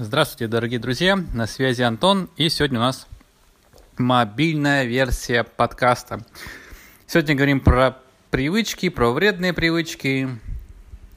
[0.00, 3.08] Здравствуйте, дорогие друзья, на связи Антон, и сегодня у нас
[3.96, 6.24] мобильная версия подкаста.
[7.08, 7.98] Сегодня говорим про
[8.30, 10.28] привычки, про вредные привычки.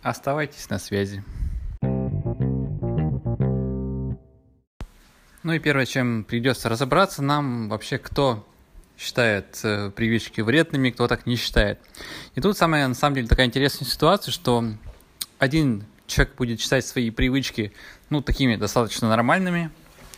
[0.01, 1.23] Оставайтесь на связи.
[5.43, 8.43] Ну и первое, чем придется разобраться нам вообще, кто
[8.97, 11.79] считает э, привычки вредными, кто так не считает.
[12.33, 14.73] И тут самая, на самом деле, такая интересная ситуация, что
[15.37, 17.73] один человек будет считать свои привычки,
[18.09, 19.71] ну, такими достаточно нормальными,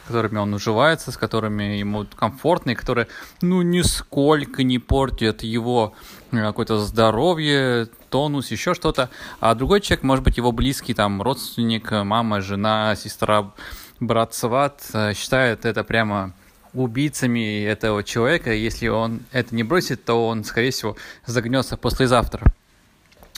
[0.08, 3.08] которыми он уживается, с которыми ему комфортно, и которые,
[3.42, 5.94] ну, нисколько не портят его
[6.32, 9.10] э, какое-то здоровье, тонус, еще что-то.
[9.40, 13.54] А другой человек, может быть, его близкий, там, родственник, мама, жена, сестра,
[14.00, 16.34] брат, сват, э, считает это прямо
[16.74, 18.52] убийцами этого человека.
[18.52, 22.52] Если он это не бросит, то он, скорее всего, загнется послезавтра.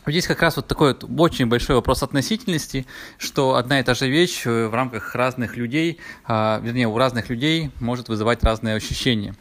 [0.07, 2.85] Здесь как раз вот такой вот очень большой вопрос относительности,
[3.17, 7.29] что одна и та же вещь э, в рамках разных людей, а, вернее, у разных
[7.29, 9.33] людей может вызывать разные ощущения.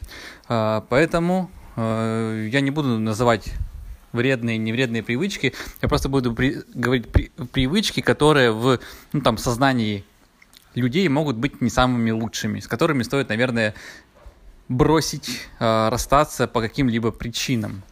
[0.47, 3.53] А, поэтому э, я не буду называть
[4.11, 8.79] вредные и невредные привычки, я просто буду при, говорить при, привычки, которые в
[9.13, 10.03] ну, там, сознании
[10.73, 13.75] людей могут быть не самыми лучшими, с которыми стоит, наверное,
[14.67, 17.83] бросить, э, расстаться по каким-либо причинам.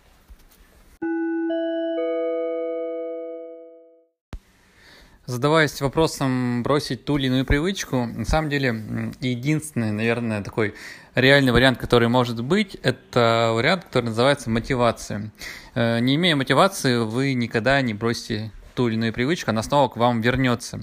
[5.26, 10.74] Задаваясь вопросом бросить ту или иную привычку, на самом деле единственный, наверное, такой
[11.16, 15.32] реальный вариант, который может быть, это вариант, который называется мотивация.
[15.76, 19.98] Э, не имея мотивации, вы никогда не бросите ту или иную привычку, она снова к
[19.98, 20.82] вам вернется.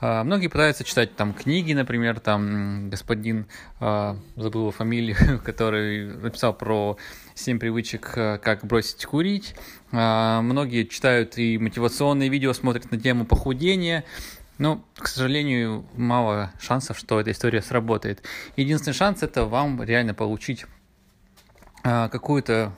[0.00, 3.46] А, многие пытаются читать там книги, например, там господин,
[3.80, 6.96] а, забыл его фамилию, который написал про
[7.40, 9.54] 7 привычек, а, как бросить курить.
[9.92, 14.04] Многие читают и мотивационные видео, смотрят на тему похудения.
[14.58, 18.22] Но, к сожалению, мало шансов, что эта история сработает.
[18.56, 20.66] Единственный шанс это вам реально получить
[21.82, 22.72] какую-то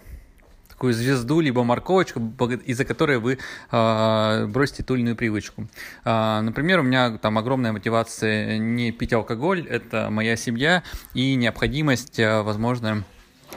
[0.83, 2.21] такую звезду, либо морковочку,
[2.67, 3.39] из-за которой вы
[3.71, 5.69] э, бросите ту или иную привычку.
[6.05, 10.83] Э, например, у меня там огромная мотивация не пить алкоголь, это моя семья
[11.15, 13.05] и необходимость, э, возможно,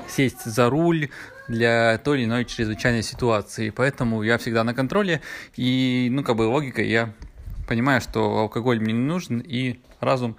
[0.08, 1.10] сесть за руль
[1.48, 3.70] для той или иной чрезвычайной ситуации.
[3.70, 5.22] Поэтому я всегда на контроле,
[5.56, 7.14] и, ну, как бы логика, я
[7.68, 10.38] понимаю, что алкоголь мне не нужен, и разум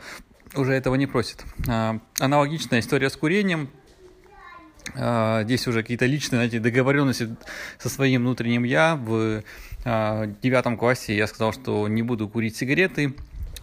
[0.54, 1.44] уже этого не просит.
[2.18, 3.68] Аналогичная история с курением–
[4.94, 7.36] а, здесь уже какие-то личные, знаете, договоренности
[7.78, 8.96] со своим внутренним я.
[8.96, 9.42] В
[9.84, 13.14] а, девятом классе я сказал, что не буду курить сигареты,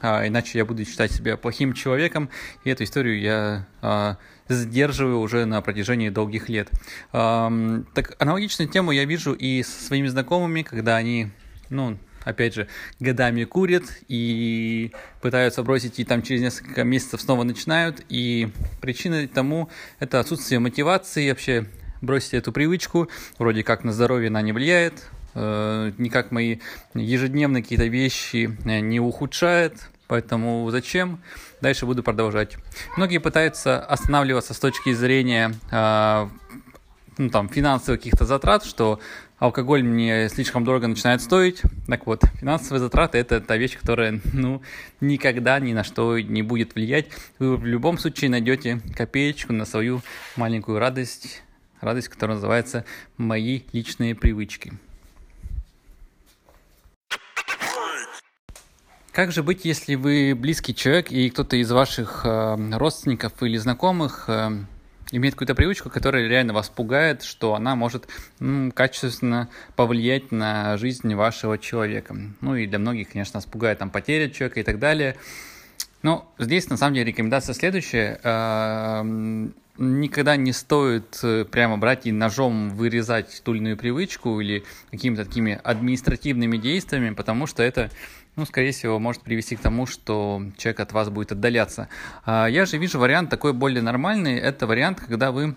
[0.04, 2.30] а, иначе я буду считать себя плохим человеком.
[2.64, 6.70] И эту историю я сдерживаю уже на протяжении долгих лет.
[7.12, 11.30] Так аналогичную тему я вижу и со своими знакомыми, когда они,
[11.70, 12.68] ну, опять же,
[13.00, 14.92] годами курят и
[15.22, 18.04] пытаются бросить, и там через несколько месяцев снова начинают.
[18.10, 18.50] И
[18.82, 21.66] причина тому– это отсутствие мотивации вообще
[22.02, 23.10] бросить эту привычку.
[23.38, 26.58] Вроде как на здоровье она не влияет, э, никак мои
[26.94, 29.90] ежедневные какие-то вещи э, не ухудшает.
[30.08, 31.20] Поэтому зачем?
[31.62, 32.58] Дальше буду продолжать.
[32.98, 36.28] Многие пытаются останавливаться с точки зрения э,
[37.18, 39.00] ну, там, финансовых каких-то затрат, что
[39.40, 41.62] алкоголь мне слишком дорого начинает стоить.
[41.88, 44.62] Так вот, финансовые затраты– это та вещь, которая, ну,
[45.02, 47.08] никогда ни на что не будет влиять.
[47.40, 50.02] Вы в любом случае найдете копеечку на свою
[50.36, 51.44] маленькую радость,
[51.82, 52.86] радость, которая называется
[53.18, 54.74] «Мои личные привычки».
[59.14, 64.26] Как же быть, если вы близкий человек и кто-то из ваших э, родственников или знакомых
[64.28, 64.50] э,
[65.12, 68.08] имеет какую-то привычку, которая реально вас пугает, что она может
[68.40, 72.16] м, качественно повлиять на жизнь вашего человека.
[72.42, 75.16] Ну и для многих, конечно, нас пугает там потеря человека и так далее.
[76.02, 78.20] Но здесь на самом деле рекомендация следующая.
[78.24, 84.64] Эм, никогда не стоит э, прямо брать и ножом вырезать ту или иную привычку или
[84.92, 87.90] какими-то такими административными действиями, потому что это
[88.36, 91.88] ну, скорее всего, может привести к тому, что человек от вас будет отдаляться.
[92.26, 94.38] А, я же вижу вариант такой более нормальный.
[94.38, 95.54] Это вариант, когда вы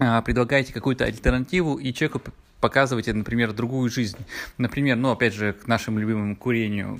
[0.00, 2.20] а, предлагаете какую-то альтернативу и человеку
[2.60, 4.18] показываете, например, другую жизнь.
[4.58, 6.98] Например, ну, опять же, к нашему любимому курению.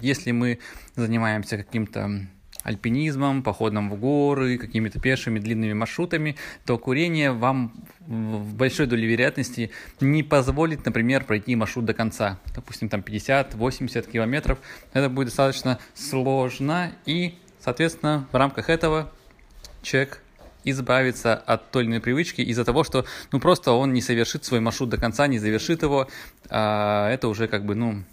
[0.00, 0.58] Если мы
[0.96, 2.28] занимаемся каким-то
[2.62, 9.70] альпинизмом, походом в горы, какими-то пешими длинными маршрутами, то курение вам в большой доле вероятности
[10.00, 12.38] не позволит, например, пройти маршрут до конца.
[12.54, 14.58] Допустим, там 50-80 километров.
[14.92, 19.10] Это будет достаточно сложно и, соответственно, в рамках этого
[19.82, 20.22] человек
[20.64, 24.60] избавиться от той или иной привычки из-за того, что ну просто он не совершит свой
[24.60, 26.08] маршрут до конца, не завершит его,
[26.48, 28.04] а это уже как бы, ну,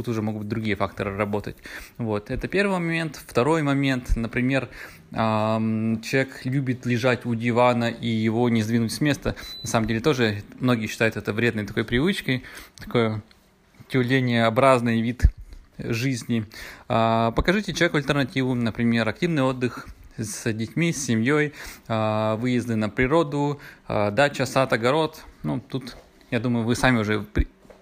[0.00, 1.56] тут уже могут быть другие факторы работать.
[1.98, 3.20] Вот, это первый момент.
[3.26, 4.68] Второй момент, например,
[5.12, 9.34] человек любит лежать у дивана и его не сдвинуть с места.
[9.62, 12.44] На самом деле тоже многие считают это вредной такой привычкой,
[12.78, 13.20] такой
[13.88, 15.24] тюленеобразный вид
[15.78, 16.46] жизни.
[16.88, 21.54] А, покажите человеку альтернативу, например, активный отдых с детьми, с семьей,
[21.88, 25.24] а, выезды на природу, а, дача, сад, огород.
[25.42, 25.96] Ну, тут,
[26.30, 27.24] я думаю, вы сами уже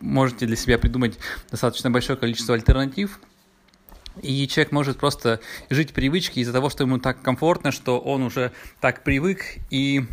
[0.00, 1.18] можете для себя придумать
[1.50, 3.20] достаточно большое количество альтернатив.
[4.22, 5.40] И человек может просто
[5.70, 10.04] жить привычки из-за того, что ему так комфортно, что он уже так привык и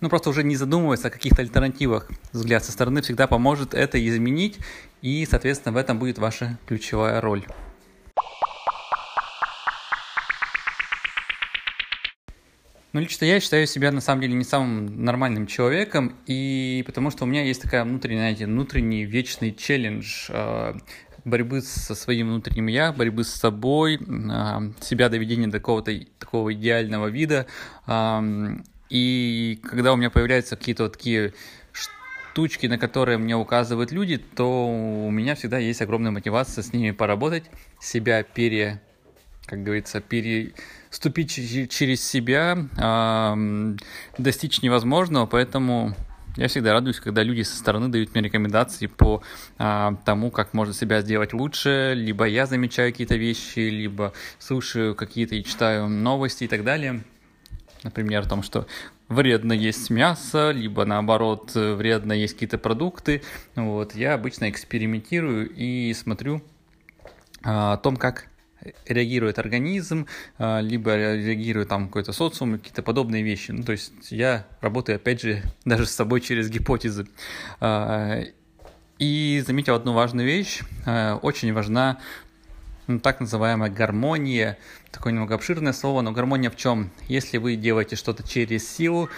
[0.00, 2.08] ну, просто уже не задумывается о каких-то альтернативах.
[2.32, 4.58] Взгляд со стороны всегда поможет это изменить,
[5.02, 7.44] и, соответственно, в этом будет ваша ключевая роль.
[12.92, 17.24] Ну, лично я считаю себя, на самом деле, не самым нормальным человеком, и потому что
[17.24, 20.74] у меня есть такая внутренняя, знаете, внутренний вечный челлендж э,
[21.26, 27.08] борьбы со своим внутренним я, борьбы с собой, э, себя доведения до какого-то такого идеального
[27.08, 27.46] вида.
[27.86, 28.56] Э,
[28.88, 31.34] и когда у меня появляются какие-то вот такие
[31.72, 36.92] штучки, на которые мне указывают люди, то у меня всегда есть огромная мотивация с ними
[36.92, 37.50] поработать,
[37.80, 38.80] себя пере,
[39.44, 40.00] как говорится,
[40.88, 42.56] переступить через себя,
[44.16, 45.94] достичь невозможного, поэтому
[46.36, 49.24] я всегда радуюсь, когда люди со стороны дают мне рекомендации по
[49.58, 55.34] а, тому, как можно себя сделать лучше, либо я замечаю какие-то вещи, либо слушаю какие-то
[55.34, 57.02] и читаю новости и так далее.
[57.82, 58.68] Например, о том, что
[59.08, 63.22] вредно есть мясо, либо наоборот вредно есть какие-то продукты.
[63.56, 66.40] Вот, я обычно экспериментирую и смотрю
[67.42, 68.28] а, о том, как
[68.86, 70.06] реагирует организм,
[70.38, 73.50] а, либо реагирует там какой-то социум, какие-то подобные вещи.
[73.50, 77.06] Ну, то есть я работаю, опять же, даже с собой через гипотезы.
[77.60, 78.22] А,
[78.98, 80.62] и заметил одну важную вещь.
[81.22, 82.00] Очень важна
[82.88, 84.58] ну, так называемая гармония,
[84.90, 86.90] такое немного обширное слово, но гармония в чем?
[87.06, 89.08] Если вы делаете что-то через силу,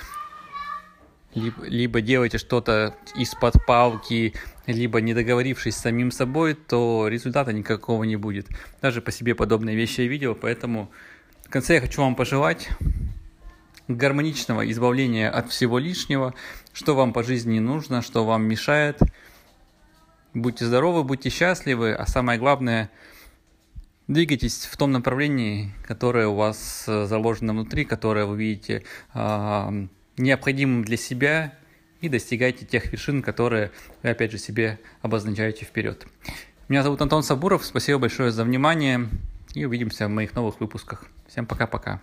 [1.34, 4.34] либо, либо делаете что-то из-под палки,
[4.66, 8.48] либо не договорившись с самим собой, то результата никакого не будет.
[8.82, 10.90] Даже по себе подобные вещи я видел, поэтому
[11.44, 12.68] в конце я хочу вам пожелать
[13.88, 16.34] гармоничного избавления от всего лишнего,
[16.72, 19.00] что вам по жизни нужно, что вам мешает.
[20.32, 22.90] Будьте здоровы, будьте счастливы, а самое главное–
[24.10, 28.82] Двигайтесь в том направлении, которое у вас э, заложено внутри, которое вы видите
[30.20, 31.54] необходимым для себя,
[32.00, 33.70] и достигайте тех вершин, которые
[34.02, 36.06] вы, опять же, себе обозначаете вперед.
[36.68, 39.08] Меня зовут Антон Сабуров, спасибо большое за внимание,
[39.54, 41.04] и увидимся в моих новых выпусках.
[41.28, 42.00] Всем пока-пока.